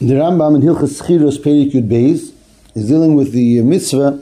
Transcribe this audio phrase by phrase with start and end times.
[0.00, 2.32] The Rambam in Hilchas Schiros Perik Yud Beis
[2.74, 4.18] is dealing with the mitzvah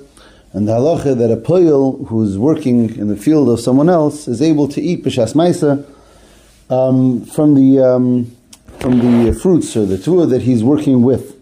[0.52, 4.42] and the halacha that a poil who's working in the field of someone else is
[4.42, 5.86] able to eat b'shas maisa
[6.68, 8.36] um, from the um,
[8.80, 11.40] from the fruits or the tuah that he's working with,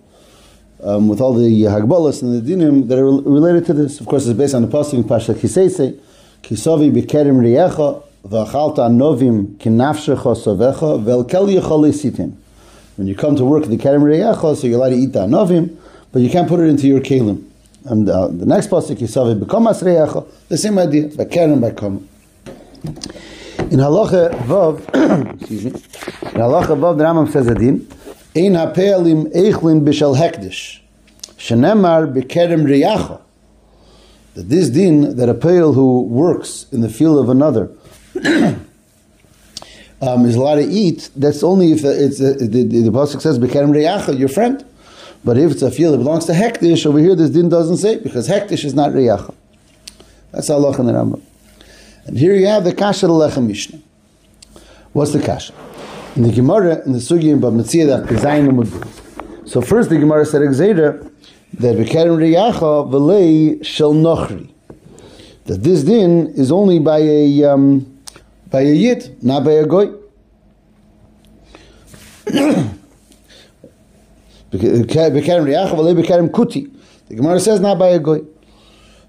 [0.83, 4.01] um, with all the hagbalas and the dinim that are related to this.
[4.01, 5.99] Of course, it's based on the pasuk in Pasha Kiseise,
[6.43, 12.37] Kisavi b'kerem riyecha v'achalta novim kinafshecha sovecha v'elkel yechol.
[12.97, 15.27] When you come to work at the kerem riyecha, so you're allowed to eat the
[15.27, 15.77] novim,
[16.13, 17.47] but you can't put it into your kelim.
[17.85, 22.07] And uh, the next pasuk Kisavi b'komas riyecha, the same idea, by Kerem, by b'kom.
[23.71, 27.87] In halacha vav, excuse me, in halacha vav, the Rambam says a din,
[28.35, 30.81] ein hapealim eichlin b'shel hekdish,
[31.37, 33.21] shenemar b'kerem riyacha.
[34.35, 37.71] That this din, that a pale who works in the field of another
[40.03, 43.39] um, is allowed to eat, that's only if it's a, the, the, the pasuk says
[43.39, 44.65] b'kerem riyacha, your friend.
[45.25, 47.97] But if it's a field that belongs to Hektish, over here this din doesn't say,
[47.97, 49.35] because Hektish is not riyacha.
[50.33, 51.23] That's halacha in the Rambam.
[52.07, 53.81] And here you have the Kasha Lechem Mishnah.
[54.93, 55.53] What's the Kasha?
[56.15, 58.03] In the Gemara, in the Sugi in that
[59.47, 61.11] So first the Gemara said Exeda
[61.55, 64.51] that Bekerem Riyacha V'lei Shel Nochri.
[65.47, 67.96] That this din is only by a um,
[68.51, 69.93] by a yid, not by a goy.
[74.51, 74.87] The
[77.15, 78.21] Gemara says not by a goy.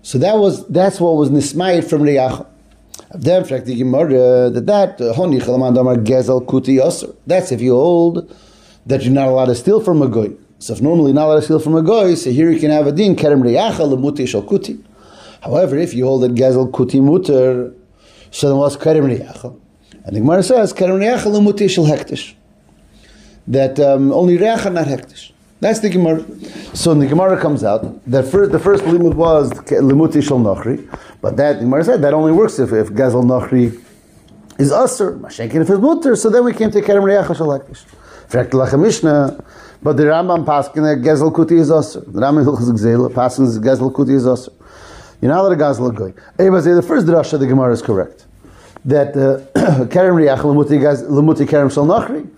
[0.02, 2.46] So that was that's what was nismayit from Riyacha.
[3.14, 7.14] Then, fragt the Gemara that that uh, honi chalaman damar gezel kuti aser.
[7.26, 8.34] That's if you hold
[8.86, 10.32] that you're not allowed to steal from a goy.
[10.60, 12.88] So if normally not allowed to steal from a goy, so here you can have
[12.88, 14.84] a din kerem reyacha lemuti kuti.
[15.42, 17.74] However, if you hold that gezel kuti muter,
[18.32, 19.60] so then what's kerem reyacha?
[20.06, 22.34] And the Gemara says kerem reyacha lemuti shal hektish.
[23.48, 25.32] That um, only reyacha not hektish.
[25.60, 26.24] That's the Gemara.
[26.76, 30.88] So the Gemara comes out that first, the first limud was limuti shal nachri,
[31.22, 33.84] but that the Gemara said that only works if, if gazel nachri
[34.60, 36.16] is usher, mashenkin if it's mutter.
[36.16, 37.86] So then we came to kerem reyacha shal hektish.
[38.30, 39.44] Fragt lacha Mishnah,
[39.82, 42.02] but the Rambam paskin that gazel kuti is usher.
[42.02, 44.52] The Rambam hilchos gzela paskin gazel kuti is usher.
[45.22, 46.14] You're not allowed to gazel.
[46.40, 48.26] Eva say the first drasha the Gemara is correct
[48.86, 52.30] that kerem reyacha limuti kerem shal nachri.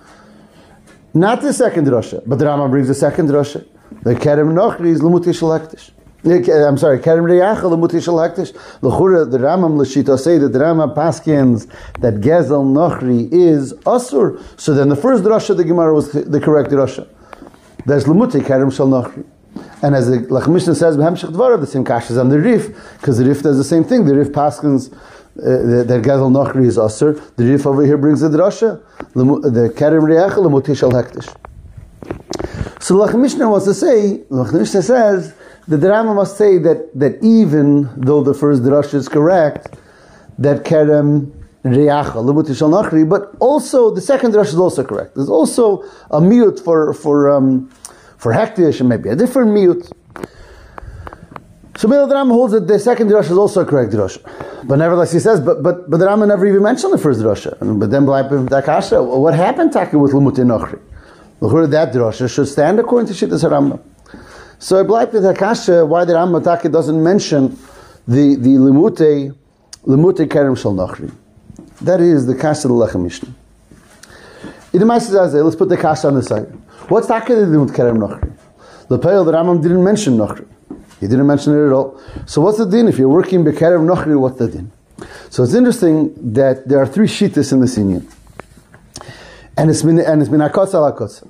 [1.14, 3.66] Not the second drasha, but the Rambam brings the second drasha.
[4.04, 5.92] The kerem nochri is lemuti shalaktish.
[6.24, 8.54] I'm sorry, kerem reyacha lemuti shalaktish.
[8.82, 11.68] L'chura, the Rambam l'shita say that the Rambam paskins
[12.00, 14.40] that gezel nochri is asur.
[14.60, 17.08] So then the first drasha, the Gemara was the correct drasha.
[17.86, 19.26] There's lemuti kerem shal nochri.
[19.82, 22.68] And as the Lachmishna says, B'hamshich Dvarav, the same kash is on the Rif,
[23.00, 24.06] because the Rif does the same thing.
[24.06, 27.14] The Rif paskins uh, that Gazel Nochri is Aser.
[27.38, 28.82] The Rif over here brings the Drasha,
[29.14, 31.34] the Kerem Reach, Lemuti Shal Hektish.
[32.82, 35.34] So Lach Mishnah wants to say, Lach Mishnah says,
[35.68, 39.78] the drama must say that, that even though the first Drasha is correct,
[40.38, 41.32] that Kerem
[41.64, 45.16] Nochri, but also the second Drasha is also correct.
[45.16, 47.70] There's also a mute for, for, um,
[48.20, 49.90] for Hektish and maybe a different mute.
[51.78, 54.22] So the Rambam holds that the second drasha is also a correct drasha.
[54.68, 57.58] But nevertheless, he says, but but but the Rambam never even mentioned the first drasha.
[57.80, 60.78] But then Dakasha, what happened Taki with Lumut Nochri?
[61.40, 63.80] L'chura that drasha should stand according to Shittas Rambam.
[64.60, 67.58] So that Dakasha, why the Rambam Taki doesn't mention
[68.06, 69.34] the the Limute
[69.86, 71.10] Limute Kerem Shal Nochri.
[71.80, 73.34] That is the Kasha of the Lechem Mishnah.
[74.74, 76.52] Let's put the Kasha on the side.
[76.90, 78.36] What's the Limut Kerem Nochri?
[78.88, 80.48] The Pale, the Rambam didn't mention Nochri.
[81.00, 82.02] He didn't mention it at all.
[82.26, 82.88] So what's the din?
[82.88, 84.72] If you're working Bekerev Nochri, what's the din?
[85.30, 88.12] So it's interesting that there are three shittas in the Sinyan.
[89.56, 91.30] And it's been and it's been akotza akotza.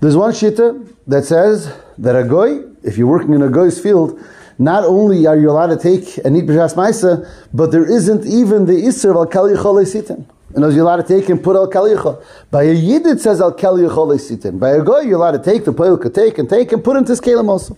[0.00, 4.18] There's one shita that says that a goy, if you're working in a goy's field,
[4.58, 8.64] not only are you allowed to take and eat b'shas ma'isa, but there isn't even
[8.64, 10.24] the isser of al kal yichol sitin.
[10.54, 12.24] And as you're allowed to take and put al kal yichol.
[12.50, 14.58] By a yid it says al kal yichol sitin.
[14.58, 16.96] By a goy you're allowed to take the poil could take and take and put
[16.96, 17.76] into scalim also.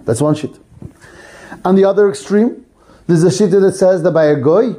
[0.00, 0.56] That's one shit.
[1.64, 2.64] On the other extreme,
[3.06, 4.74] there's a shita that says that by a goy,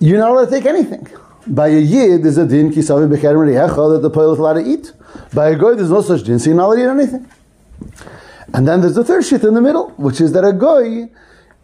[0.00, 1.06] you're not allowed to take anything.
[1.46, 4.64] By a yid, there's a din kisavi becherem rihecha that the poil is allowed to
[4.64, 4.92] eat.
[5.32, 7.30] By a goy, there's no such din, so you're not allowed to eat anything.
[8.52, 11.08] And then there's the third shit in the middle, which is that a goy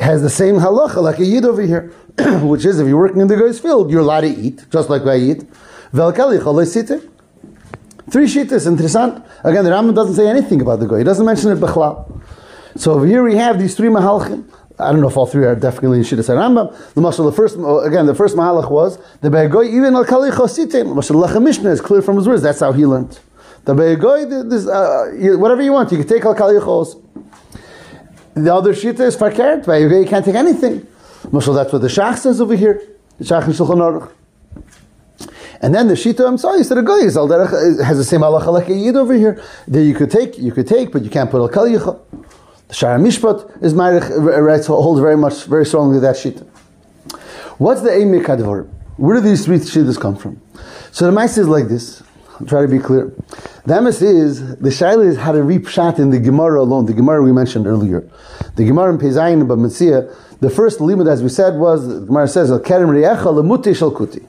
[0.03, 1.93] has the same halacha like a yid over here,
[2.43, 5.05] which is if you're working in the guy's field, you're allowed to eat, just like
[5.05, 5.49] by yid.
[8.11, 9.25] Three shittas, interessant.
[9.45, 10.99] Again, the Rambam doesn't say anything about the guy.
[10.99, 12.21] He doesn't mention it b'chlal.
[12.77, 14.45] So here we have these three mahalchim.
[14.79, 16.95] I don't know if all three are definitely in Shittas Rambam.
[16.95, 17.57] The mashal, the first
[17.87, 20.95] again, the first mahalach was the be'goy even al kali chositin.
[20.95, 22.43] Mashal Lechem Mishnah is clear from his words.
[22.43, 23.19] That's how he learned
[23.65, 27.01] The by this, uh, whatever you want, you can take al kal yichos.
[28.35, 29.67] The other shita is fakert.
[29.67, 30.87] Goy, you can't take anything.
[31.41, 32.83] So that's what the Shach says over here.
[33.19, 34.11] The Shach in Shulchan Aruch.
[35.61, 37.27] And then the Shita, I'm sorry, said a guy is uh,
[37.85, 39.41] has the same halacha like a yid over here.
[39.69, 42.01] That you could take, you could take, but you can't put al kal yichah.
[42.69, 44.11] The Shara Mishpat is Ma'arich,
[44.45, 46.45] right, holds very much, very strongly that Shita.
[47.59, 48.69] What's the Eimik Advar?
[48.97, 50.41] Where do these three Shitas come from?
[50.91, 52.03] So the Mice is like this.
[52.41, 53.13] I'll try to be clear.
[53.67, 56.95] The Emes is, the Shaila is how to reap shot in the Gemara alone, the
[56.95, 58.09] Gemara we mentioned earlier.
[58.57, 62.27] The Gemara in Pezayin, Bava Metzia, the first limud, as we said, was, the Gemara
[62.29, 64.27] says, Al Kerem Riyecha Lemuti Shal Kuti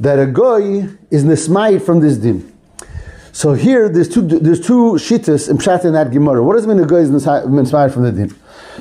[0.00, 2.52] that a goy is nismai from this din.
[3.32, 6.42] So here, there's two there's two shittas in pshat in that gemara.
[6.42, 8.34] What does it mean a goy is nismai from the din?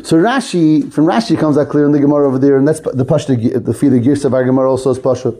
[0.03, 3.05] So Rashi from Rashi comes out clear in the gemara over there, and that's the
[3.05, 5.37] pashta the gears of our gemara also is pashut.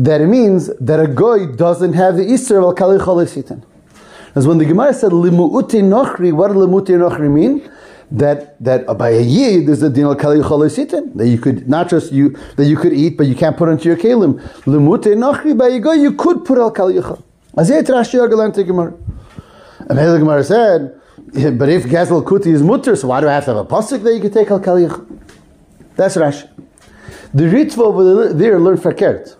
[0.00, 3.62] That it means that a goy doesn't have the Easter of al kali sitan.
[4.34, 7.70] As when the Gemara said limu'uti nochri, what does limu'uti nochri mean?
[8.10, 11.88] that that by a yid there's a din al kali sitin that you could not
[11.88, 15.56] just you that you could eat but you can't put into your kalim lemute nachri
[15.56, 16.98] by go you could put al kali
[17.56, 18.92] as it rashi agalan to gemara.
[19.88, 21.00] And the gemara said
[21.56, 24.02] but if gazel kuti is mutter so why do I have to have a pasuk
[24.02, 24.88] that you could take al kali
[25.94, 26.48] that's rashi.
[27.32, 29.36] The ritva over there learned verkehrt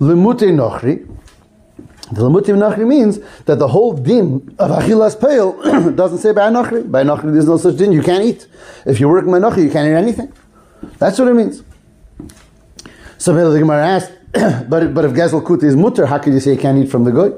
[0.00, 1.06] lemute nachri
[2.10, 6.90] the Lamutim Nachri means that the whole din of Achilas Peil doesn't say by Nachri.
[6.90, 8.46] By Nachri there's no such din, you can't eat.
[8.86, 10.32] If you're working by Nachri, you can't eat anything.
[10.98, 11.62] That's what it means.
[13.18, 14.12] So the Gemara asked,
[14.70, 17.04] but, but if Gezel Kuti is mutter, how can you say you can't eat from
[17.04, 17.30] the goy?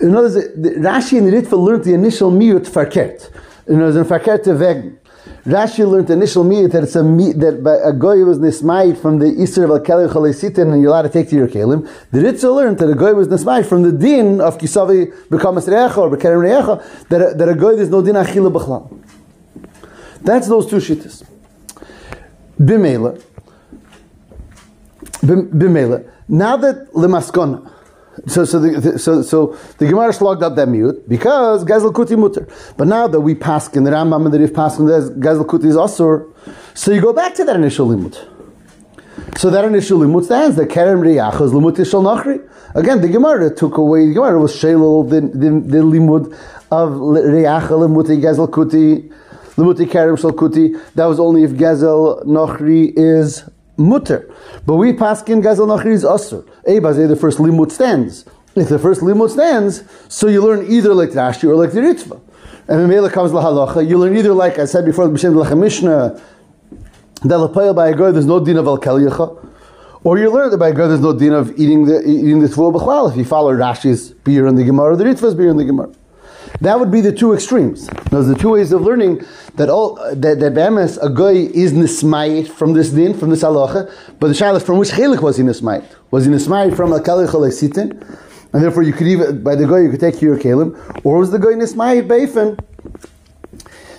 [0.00, 3.30] In other words, Rashi and the Ritva learned the initial miyut farket.
[3.66, 4.98] In other words, in farket veg.
[5.44, 7.54] Rashi learned initial miyut that it's a meat that
[7.84, 11.08] a goy was nismayit from the Easter of al keli chalesitin and you're allowed to
[11.08, 11.88] take to your kelim.
[12.10, 15.98] The Ritva learned that a goy was nismayit from the din of kisavi bekamas reecha
[15.98, 18.98] or bekerem reecha that a, that a goy there's no din achila b'chlal.
[20.22, 21.24] That's those two shittas.
[22.60, 23.20] Bimela.
[25.22, 26.08] Bimela.
[26.28, 27.71] Now that lemaskona.
[28.26, 32.46] So, so, the, so, so the Gemara slogged up that mute because Gazel Kuti mutter.
[32.76, 35.76] But now that we pass in the Rambam and the Rif pass Gazel Kuti is
[35.76, 36.30] Asur,
[36.74, 38.28] so you go back to that initial limut.
[39.38, 40.56] So that initial limut stands.
[40.56, 42.46] The Kerem Riyach is limut Shal Nachri.
[42.74, 44.08] Again, the Gemara took away.
[44.08, 46.32] The Gemara was shalal the the, the limud
[46.70, 49.10] of Riyach limut Gazel Kuti,
[49.56, 50.78] limut Kerem Shal Kuti.
[50.94, 53.44] That was only if Gazel Nachri is
[53.76, 54.32] mutter.
[54.66, 56.44] But we paskin gazel nachri is asur.
[56.66, 58.24] Ebazay, the first limut stands.
[58.54, 62.20] If the first limut stands, so you learn either like Rashi or like the Ritva.
[62.68, 66.20] And Mimela comes lahalacha, you learn either like I said before the B'Shem Lacha Mishnah,
[67.22, 68.78] that lapayel by a guy there's no din of al.
[70.04, 72.48] Or you learn that by a guy there's no din of eating the eating the
[72.48, 75.64] tvua b'chwal if you follow Rashi's beer in the Gemara the Ritva's beer in the
[75.64, 75.92] Gemara.
[76.60, 77.86] That would be the two extremes.
[78.10, 79.24] Those are the two ways of learning
[79.56, 83.90] that all that that bemis a guy is nismayit from this din from this halacha,
[84.20, 85.84] but the shaila from which chelik was he nismayit?
[86.10, 88.00] Was he nismayit from a kalich sitin,
[88.52, 91.30] and therefore you could even by the guy you could take your kalim, or was
[91.30, 92.58] the guy nismayit beifin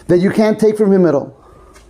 [0.07, 1.37] that you can't take from him at all?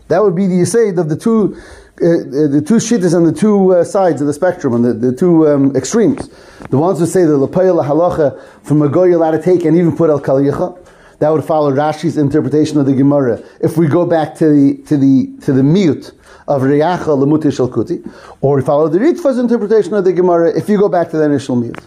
[0.07, 1.55] That would be the yisaid of the two.
[2.01, 4.93] Uh, uh, the two shittas on the two uh, sides of the spectrum, on the,
[4.93, 6.27] the two um, extremes.
[6.71, 9.95] The ones who say the lapayel halacha from a goy allowed to take and even
[9.95, 10.75] put al kaliyacha,
[11.19, 13.43] that would follow Rashi's interpretation of the Gemara.
[13.61, 16.13] If we go back to the to the to the mute
[16.47, 20.79] of Riyacha Lemuti Shalkuti, or we follow the Ritva's interpretation of the Gemara, if you
[20.79, 21.79] go back to the initial mute.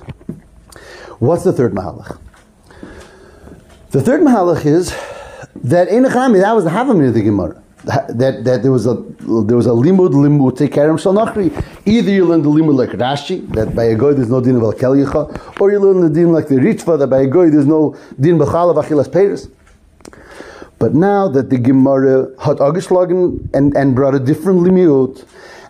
[1.19, 2.17] What's the third mahalach?
[3.91, 4.95] The third mahalach is
[5.57, 9.57] that in that was the Havamir of the Gemara that, that there was a there
[9.57, 10.59] was a limud limud
[11.01, 11.53] shal nachri.
[11.87, 14.63] Either you learn the limud like Rashi that by a goy there's no din of
[14.63, 17.97] al or you learn the din like the Ritva that by a goy there's no
[18.19, 19.51] din b'chal of achilas peiris.
[20.81, 25.25] But now that the Gemara had agislagen and and brought a different limud,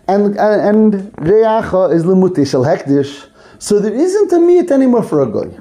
[0.07, 5.27] and and reacha is limud shal hekdish, so there isn't a miyut anymore for a
[5.27, 5.55] goy.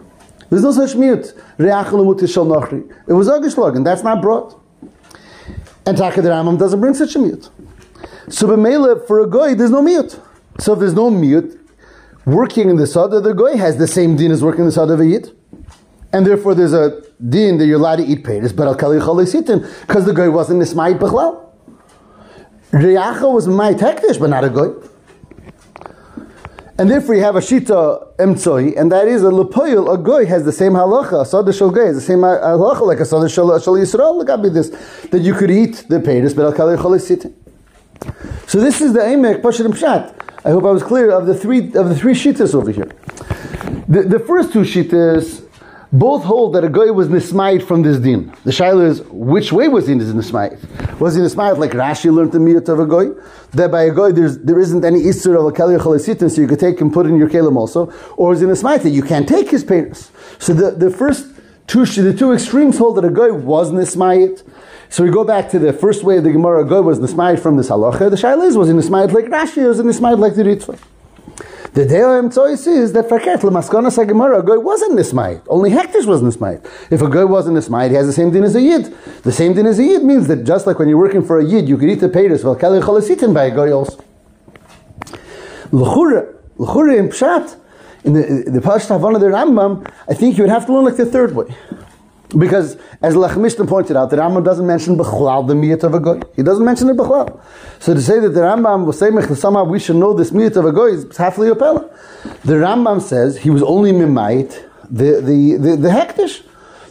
[0.49, 1.39] There's no such miyut.
[1.59, 2.91] Reacha limud shal nachri.
[3.07, 3.85] It was agislagen.
[3.85, 4.63] That's not brought.
[5.87, 7.49] And Taka the Rambam doesn't bring such a mute.
[8.29, 10.19] So b'meila for a goy, there's no mute.
[10.59, 11.61] So if there's no mute,
[12.25, 14.95] working in the sada, the goy has the same din as working in the sada
[14.95, 15.31] of a yid.
[16.13, 20.05] And therefore there's a din that you're allowed to eat peiris, but al kali because
[20.05, 21.45] the goy wasn't nismayit b'chlal.
[22.73, 24.75] Riyacha was my tekdish, but not a goy.
[26.79, 30.45] And therefore you have a shita emtsoi, and that is a lepoil, a goy has
[30.45, 33.59] the same halacha, a sada shal goy has the same halacha like a sada shal,
[33.59, 34.69] shal yisrael, look at me this,
[35.11, 37.33] that you could eat the peiris, but al kali sitin.
[38.47, 40.13] So this is the emek, pashit pshat.
[40.45, 42.91] I hope I was clear of the three of the three shitas over here.
[43.89, 45.46] The, the first two shittas
[45.93, 48.35] both hold that a guy was nismayit from this din.
[48.45, 51.01] The shaila is, which way was he nismayit?
[51.01, 53.21] Was he nismayit like Rashi learned the miyat of a guy?
[53.53, 56.49] That by a guy there's, there isn't any isur of a keli chalasitin, so you
[56.49, 57.93] could take and put in your kelim also.
[58.17, 60.11] Or is he nismayit that you can't take his payers?
[60.39, 61.29] So the, the first
[61.67, 64.43] two, the two extremes hold that a guy was nismayit.
[64.89, 67.41] So we go back to the first way of the Gemara, a guy was nismayit
[67.41, 68.11] from this halacha.
[68.11, 70.79] The shaila is, was he nismayit like Rashi was he nismayit like the Ritva?
[71.77, 75.43] The Deoim Tzois is that Farket Lamaskana Sagemara, a guy wasn't Nismait.
[75.47, 76.65] Only Hektish was Nismait.
[76.91, 78.97] If a guy wasn't Nismait, he has the same din as a Yid.
[79.25, 81.45] The same din as a Yid means that just like when you're working for a
[81.45, 84.03] Yid, you could eat the payers, well, Kali Chalasitin by a guy also.
[85.71, 87.61] L'chura, L'chura in Pshat,
[88.05, 91.05] in the, the of the Rambam, I think you would have to learn like the
[91.05, 91.55] third way.
[92.31, 96.21] Because, as Lachmishna pointed out, the Rambam doesn't mention Bechlal, the miyat of a goy.
[96.35, 97.41] He doesn't mention it Bechlal.
[97.79, 100.65] So to say that the Rambam was saying somehow we should know this miyat of
[100.65, 101.89] a goy is half Leopela.
[102.43, 106.43] The Rambam says he was only mimayit the, the, the, the hektish.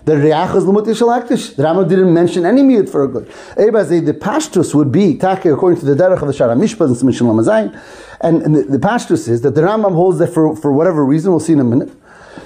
[0.05, 1.55] The Riach is Lamut Shal Hektish.
[1.55, 3.21] The Rambam didn't mention any miyat for a goy.
[3.57, 6.95] Ebazay, the Pashtus would be, Taki, according to the Derech of the Shara Mishpat and
[6.95, 7.81] Lamazayin.
[8.21, 11.31] And, and the, the Pashtus is that the Rambam holds that for, for whatever reason,
[11.31, 11.91] we'll see in a minute,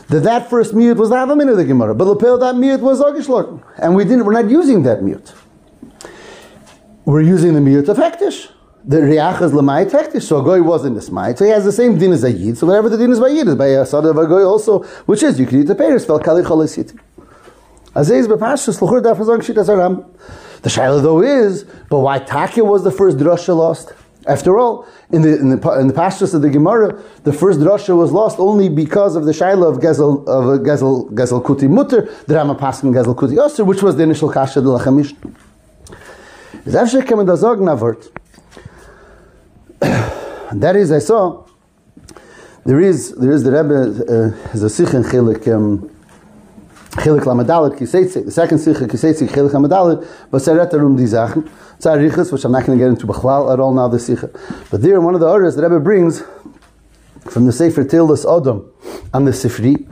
[0.10, 3.00] that that first mute was the Havamin of the Gemara, but lapel that mute was
[3.00, 3.64] Agishlok.
[3.78, 5.34] And we didn't, we're not using that mute.
[7.06, 8.52] We're using the mute of Hektish.
[8.84, 11.72] The Riach is Lamai Hektish, so a goy wasn't a smite, so he has the
[11.72, 13.86] same din as a Yid, so whatever the din is by Yid is by a
[13.86, 16.98] Sada of a goy also, which is, you can eat the Paris, Fel Kali Cholisiti.
[17.94, 20.10] Azeiz Bepashas, Luchur Daf Azog Shit Azaram.
[20.62, 23.94] The Shaila though is, but why Takya was the first drasha lost?
[24.28, 27.96] After all, in the in the in the pastures of the Gemara, the first drasha
[27.98, 32.36] was lost only because of the shaila of Gezel of Gezel Gezel Kuti Mutter, the
[32.36, 35.16] Rama Paskin Gezel Kuti Oser, which was the initial kasha de Lachamish.
[36.66, 38.10] Is after coming the Zog Navert.
[40.52, 41.46] That is, I saw.
[42.66, 45.48] There is there is the Rebbe uh, is a sikh in Chilik.
[45.48, 45.90] Um,
[47.00, 51.50] Chilik Lamadalit Kiseitzik, the second Sikha Kiseitzik Chilik Lamadalit, but Seret Arum Di Zachen.
[51.80, 54.30] Tzarichas, which I'm not going to get into Bechlal at all now, the Sikha.
[54.70, 56.24] But there, one of the orders that Rebbe brings
[57.30, 58.70] from the Sefer Tildas Odom
[59.14, 59.88] on the Sifri,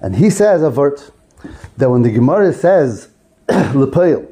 [0.00, 1.10] and he says, Avert,
[1.76, 3.08] that when the Gemara says,
[3.48, 4.26] Lepeil,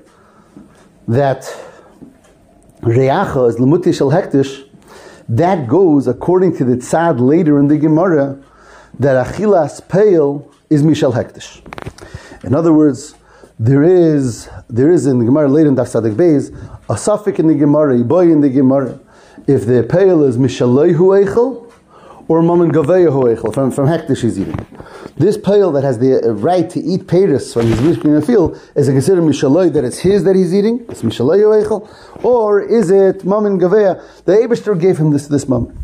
[1.06, 1.42] that
[2.80, 4.66] Reacha is Lemuti Shel Hektish,
[5.28, 8.42] that goes according to the tzad later in the Gemara,
[8.98, 11.60] that Achilas Peil is Mishal Hektish.
[12.44, 13.14] In other words,
[13.58, 16.54] there is there is in the Gemara later in Daf Sadik Beis
[16.90, 19.00] a suffix in the Gemara, a boy in the Gemara.
[19.46, 21.72] If the pale is Mishalei Eichel
[22.28, 24.66] or Maman Gaveya Eichel from from Hektish is eating.
[25.16, 28.60] This pale that has the right to eat peiris when he's mishkin in a field
[28.74, 30.84] is it considered Mishalei that it's his that he's eating?
[30.90, 31.88] It's Mishalei Eichel,
[32.22, 34.02] or is it Maman Gaveya?
[34.26, 35.78] The Eibushter gave him this this mum.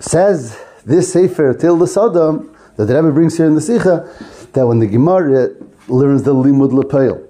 [0.00, 4.12] Says this sefer Tildas Odom that the Rebbe brings here in the Sikha
[4.56, 5.50] that when the Gemara
[5.86, 7.22] learns the limud lepeil.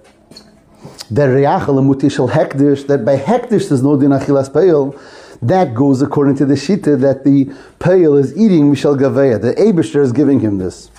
[1.10, 4.98] That reachel mutishal hekdish, that by hekdish there's no din achilas peil,
[5.42, 9.40] that goes according to the shita that the peil is eating mishal gaveya.
[9.40, 10.90] The Abishter is giving him this.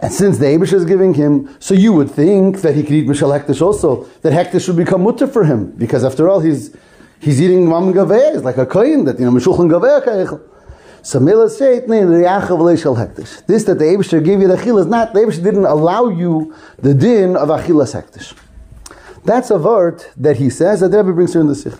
[0.00, 3.06] And since the Abishter is giving him, so you would think that he could eat
[3.06, 6.76] mishal hekdish also, that hekdish should become mutter for him, because after all he's
[7.18, 10.51] he's eating mam gaveya, he's like a kohen, that you know, mishulchan kayechel.
[11.04, 13.46] So Mila hektish.
[13.46, 16.54] This that the Abishter gave you the achil is not, the Abishter didn't allow you
[16.78, 18.34] the din of achilas hektish.
[19.24, 21.74] That's a word that he says that the Rebbe brings here in the Sikh.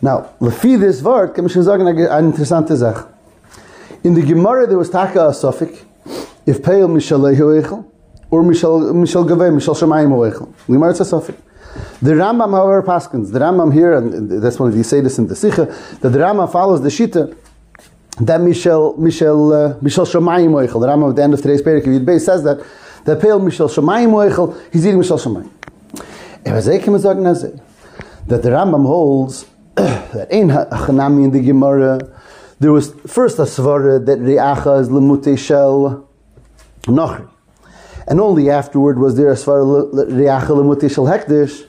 [0.00, 1.44] Now, lefi this word, kann.
[4.04, 5.84] In the Gemara there was taka a suffix,
[6.46, 7.90] if peil mishalehu echel,
[8.30, 10.54] or mishal mishal gaveh, mishal shemayim echel.
[10.66, 11.42] Gemara it's a suffix.
[12.00, 15.26] The Rambam, however, paskins, the Rambam here, and that's one of you say this in
[15.26, 15.66] the Sikha,
[16.00, 17.36] that the Rambam follows the Shita,
[18.20, 21.84] that Michel Michel uh, Michel Shemayim Oichel, the Rambam at the end of today's parak
[21.84, 22.64] Yud Beis says that
[23.04, 25.50] the pale Michel Shemayim Oichel, he's eating Michel Shemayim.
[26.44, 31.98] That the Rambam holds that in Hanami in the Gemara
[32.60, 36.08] there was first a svara that Re'acha is Lemute Shel
[36.82, 37.28] Nachri.
[38.08, 41.67] And only afterward was there a svara Re'acha Lemute Shel Hekdesh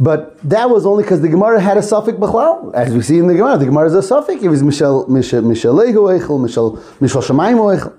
[0.00, 2.72] but that was only because the Gemara had a suffix b'chlal.
[2.74, 4.42] As we see in the Gemara, the Gemara is a suffix.
[4.42, 7.94] It was Mishal Mishalehu Eichel, Mishal Mishal Shemayim Eichel.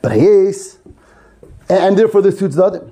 [0.00, 0.78] But yes,
[1.68, 2.90] and therefore the two other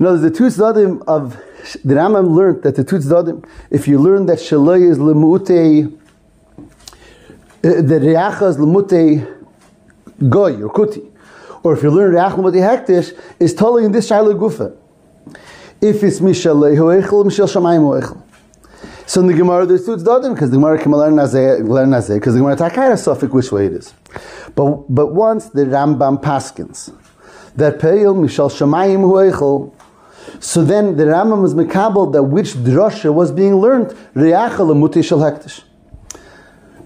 [0.00, 1.36] words, the two tzdadim of
[1.84, 5.92] the Rambam learned that the two tzdadim, if you learn that Shalei is lemute,
[6.58, 6.62] uh,
[7.62, 9.44] the Reacha is lemute
[10.28, 11.08] goy or kuti,
[11.62, 14.76] or if you learn Reacha lemute hektish, is totally in this Shiloh Gufa
[15.80, 18.22] if it's Mishal Eichel, Mishal Shamayim Eichel.
[19.06, 22.40] So in the Gemara there's two tzadim because the Gemara can learn Nazeh, because the
[22.40, 23.94] Gemara Takara suffix which way it is.
[24.54, 26.92] But, but once the Rambam paskins,
[27.54, 29.72] that Peil Mishal Shemayim Hueichel,
[30.40, 35.18] so then the Rambam was mekabel that which drasha was being learned, Reachel Muti Shal
[35.18, 35.62] Hektish.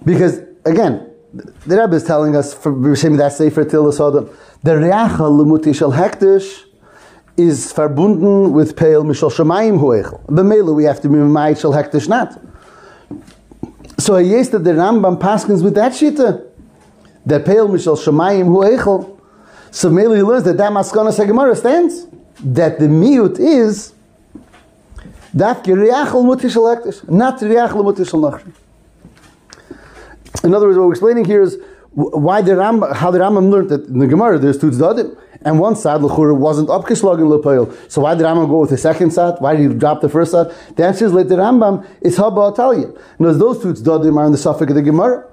[0.05, 5.73] Because, again, the Rebbe is telling us, from that Sefer Tildas Odom, the Reachel Muti
[5.73, 6.65] Shal Hektish
[7.41, 10.25] is verbunden with Peil Mishal Shemayim Hueichel.
[10.27, 12.41] B'Mela we have to be Mayit Shal Hektish not.
[13.99, 16.47] So yes, that the Rambam paskins with that shita,
[17.27, 19.19] that Peil Mishal Shemayim Hueichel.
[19.71, 22.07] So Mela he learns that that Maskana Sagamara stands,
[22.43, 23.95] that the miut is
[25.35, 28.53] Dafke Reachel Muti Shal Hektish, not Reachel Muti Shal Nachri.
[30.45, 31.59] In other words, what we're explaining here is
[31.93, 35.59] why the Ram, how the Rambam learned that in the Gemara there's two tzaddim, and
[35.59, 37.91] one side l'chura wasn't upgeschlagen lepoil.
[37.91, 39.35] So why did Rambam go with the second side?
[39.41, 40.53] Why did he drop the first side?
[40.77, 42.93] The answer is like the Rambam is haba Italia.
[43.19, 45.27] Because those two tzaddim are in the suffix of the Gemara,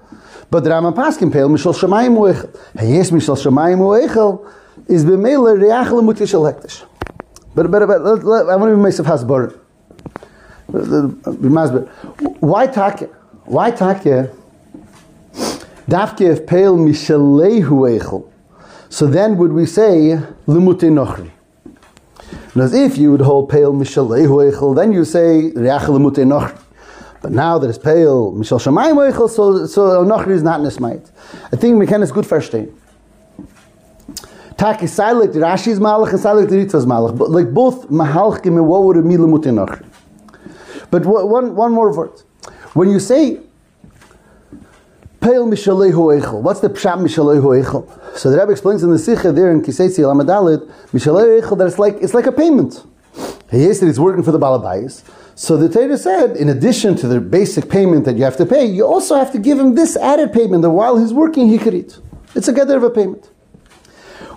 [0.50, 2.50] but the Rambam paskin peil mishal shemayim uechel.
[2.82, 4.52] Yes, mishal shemayim uechel
[4.88, 6.84] is b'meila reachel mutishal hektish.
[7.54, 9.54] But but but let, let, I want to be myself hasbar.
[12.40, 13.10] Why take?
[13.46, 14.30] Why take?
[15.90, 18.30] Dafke if pale mishalehu echel.
[18.90, 21.32] So then would we say limute nochri?
[22.54, 26.60] And if you would hold pale mishalehu echel, then you say reachel limute nochri.
[27.22, 31.10] But now that it's pale mishal shamayim echel, so so nochri is not nesmait.
[31.54, 32.68] I think McKenna is good day.
[34.58, 37.18] Tak is silent, Rashi's malach and silent, Ritva's malach.
[37.18, 39.86] But like both mahalchim and what would it mean limute nochri?
[40.92, 42.22] But one, one more word.
[42.74, 43.40] When you say
[45.28, 48.18] What's the Pshat Mishalehu Eichel?
[48.18, 51.78] So the Rebbe explains in the Sikha there in Kisetzi Lamadalit, Mishalehu Eichel, that it's
[51.78, 52.86] like, it's like a payment.
[53.52, 55.04] He said he's working for the Balabais.
[55.36, 58.66] So the Torah said, in addition to the basic payment that you have to pay,
[58.66, 61.74] you also have to give him this added payment that while he's working, he could
[61.74, 62.00] eat.
[62.34, 63.30] It's a gather of a payment.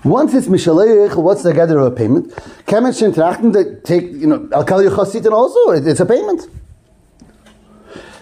[0.02, 2.30] Once it's Mishalei Eichel, what's the gather of a payment?
[2.66, 6.48] Kemet Trachten that take, you know, Al Kali and also, it's a payment.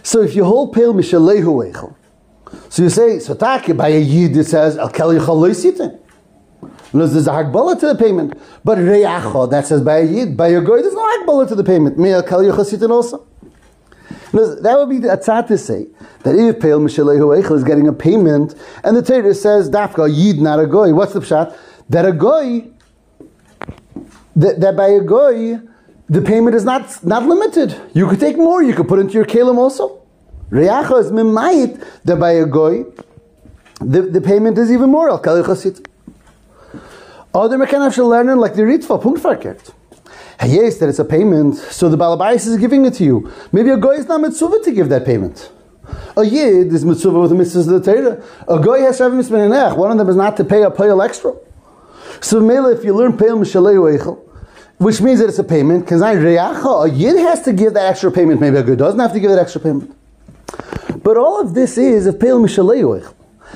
[0.02, 1.94] So if you hold Peil Mishalehu Eichel,
[2.68, 5.98] so you say, so take by a yid it says, Al Kali Chaloisitin.
[6.92, 8.38] There's a hard hagbala to the payment.
[8.64, 11.64] But reyacho, that says by a yid, by a goy, there's no hagbala to the
[11.64, 11.98] payment.
[11.98, 13.26] Me Al Kali Chasitin also.
[14.32, 15.86] That would be the atzat to say
[16.22, 20.40] that if Peil Mishalehu Eichel is getting a payment, and the Torah says Dafka Yid,
[20.40, 20.92] not a goy.
[20.92, 21.56] What's the pshat?
[21.88, 22.68] That a goy,
[24.36, 25.58] that, that by a goy,
[26.08, 27.78] the payment is not not limited.
[27.94, 28.62] You could take more.
[28.62, 29.97] You could put into your kalim also.
[30.50, 32.84] Reacha is mimayit that by a goy,
[33.80, 35.10] the, the payment is even more.
[35.10, 35.86] Al chasit.
[37.34, 39.72] Other mechanics should learn like the ritva punkt verkehrt.
[40.44, 43.32] Yes, that it's a payment, so the balabais is giving it to you.
[43.52, 45.50] Maybe a goy is not mitzvah to give that payment.
[46.16, 48.24] A yid is mitzvah with the mitzvahs of the Torah.
[48.46, 51.34] A goy has seven mitzvah One of them is not to pay a payal extra.
[52.20, 54.20] So, Mela, if you learn payal mishalei eichel,
[54.78, 57.90] which means that it's a payment, because I reacha, a yid has to give that
[57.90, 58.40] extra payment.
[58.40, 59.97] Maybe a goy doesn't have to give that extra payment.
[61.02, 63.14] But all of this is of Peil Mishaleich.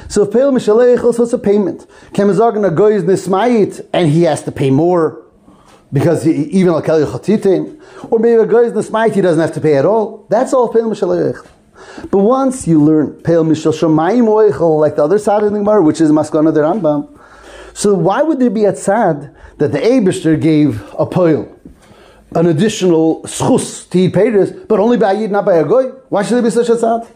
[0.09, 1.87] So if Peil Mishaleich, so it's a payment.
[2.13, 5.23] Kemazargan a goy is nismayit, and he has to pay more
[5.93, 9.77] because he, even al chatitin, or maybe a is nismayit, he doesn't have to pay
[9.77, 10.27] at all.
[10.31, 11.47] That's all Peil Mishaleich.
[12.11, 15.83] But once you learn Peil Mishal Shemayim Oichel, like the other side of the Gemara,
[15.83, 17.19] which is Maskana the Rambam,
[17.75, 21.59] so why would there be a tzad that the Abishter gave a Peil?
[22.35, 25.91] An additional schus to eat payers, but only by a yid, not by a goy.
[26.09, 27.09] Why should there be such a tzad?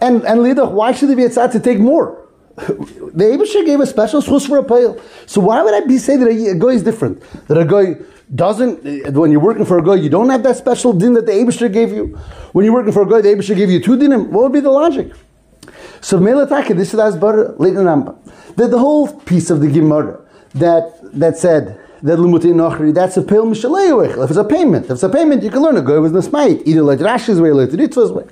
[0.00, 0.40] And and
[0.74, 2.18] why should there be a tzad to take more?
[3.12, 4.98] The Abishah gave a special schus for a pale.
[5.26, 7.22] So why would I be say that a, goy is different?
[7.48, 7.96] That a goy
[8.34, 11.26] doesn't, eh, when you're working for a goy, you don't have that special din that
[11.26, 12.18] the Abishah gave you.
[12.52, 14.28] When you're working for a goy, the Abishah gave you two dinim.
[14.28, 15.12] What would be the logic?
[16.00, 18.16] So Melataka, this is Asbar later Rambam.
[18.56, 20.20] That the whole piece of the Gemara
[20.54, 25.42] that that said that's a pil mishalei If it's a payment, if it's a payment,
[25.42, 28.24] you can learn a goy was nesmait, either like Rashi's way, like Ritva's way.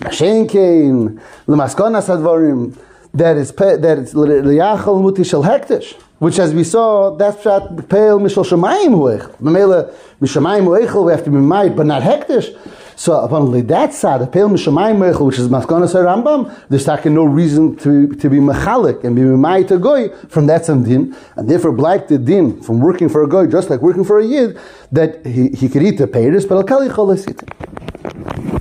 [0.00, 2.74] Mashenkein, lemaskonas advarim,
[3.12, 8.18] that is that it's liyachal muti shel hektish, which as we saw, that's pshat pale
[8.18, 9.30] mishal shemayim huech.
[9.40, 12.56] Memela mishamayim huechel, we have to be made, but not hektish.
[12.96, 17.24] So upon that side, the Peil Mishamayim Meichel, which is Maskonas Rambam, there's taken no
[17.24, 21.48] reason to, to be Mechalik and be Memai to Goy from that some din, and
[21.48, 24.58] therefore black the din from working for a Goy, just like working for a Yid,
[24.92, 28.55] that he, he could eat the Peiris, but Al Kali Cholesit.